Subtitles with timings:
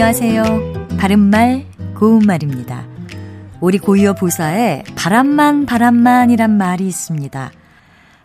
[0.00, 0.86] 안녕하세요.
[0.96, 1.66] 바른말,
[1.96, 2.86] 고운말입니다.
[3.60, 7.50] 우리 고유어 부사에 바람만 바람만이란 말이 있습니다.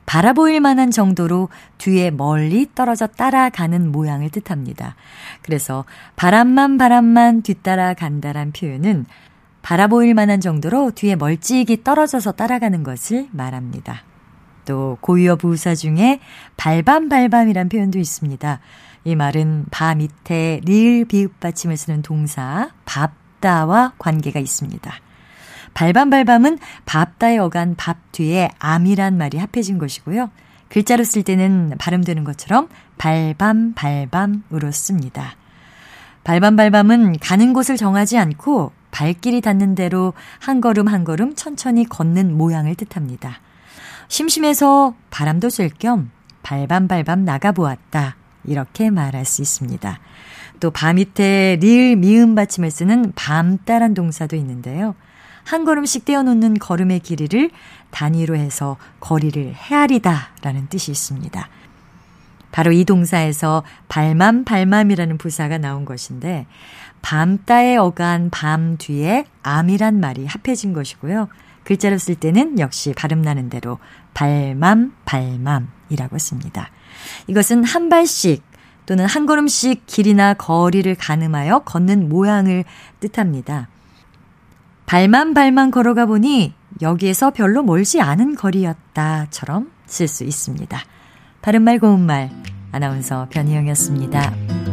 [0.05, 1.49] 바라보일 만한 정도로
[1.79, 4.95] 뒤에 멀리 떨어져 따라가는 모양을 뜻합니다.
[5.41, 5.83] 그래서
[6.15, 9.07] 바람만 바람만 뒤따라 간다란 표현은
[9.63, 14.03] 바라보일 만한 정도로 뒤에 멀찍이 떨어져서 따라가는 것을 말합니다.
[14.65, 16.19] 또 고유어 부사 중에
[16.57, 18.59] 발밤발밤이란 표현도 있습니다.
[19.05, 24.93] 이 말은 바 밑에 리을 비읍 받침을 쓰는 동사 밥다와 관계가 있습니다.
[25.73, 30.29] 발밤발밤은 밥다에 어간 밥 뒤에 암이란 말이 합해진 것이고요.
[30.69, 35.35] 글자로 쓸 때는 발음되는 것처럼 발밤발밤으로 씁니다.
[36.23, 42.75] 발밤발밤은 가는 곳을 정하지 않고 발길이 닿는 대로 한 걸음 한 걸음 천천히 걷는 모양을
[42.75, 43.39] 뜻합니다.
[44.07, 46.11] 심심해서 바람도 쐴 겸
[46.43, 48.15] 발밤발밤 나가보았다.
[48.45, 49.99] 이렇게 말할 수 있습니다.
[50.59, 54.95] 또 밤 밑에 리을 미음 받침을 쓰는 밤따란 동사도 있는데요.
[55.43, 57.49] 한 걸음씩 떼어놓는 걸음의 길이를
[57.91, 61.49] 단위로 해서 거리를 헤아리다 라는 뜻이 있습니다.
[62.51, 66.45] 바로 이 동사에서 발맘 발맘이라는 부사가 나온 것인데
[67.01, 71.27] 밤따에 어간 밤 뒤에 암이란 말이 합해진 것이고요.
[71.63, 73.79] 글자로 쓸 때는 역시 발음 나는 대로
[74.13, 76.69] 발맘 발맘이라고 씁니다.
[77.27, 78.43] 이것은 한 발씩
[78.85, 82.65] 또는 한 걸음씩 길이나 거리를 가늠하여 걷는 모양을
[82.99, 83.69] 뜻합니다.
[84.85, 90.77] 발만 발만 걸어가 보니 여기에서 별로 멀지 않은 거리였다처럼 쓸 수 있습니다.
[91.41, 92.29] 바른말 고운말
[92.71, 94.72] 아나운서 변희영이었습니다.